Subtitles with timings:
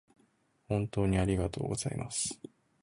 [0.67, 2.39] 本当にありがとうございます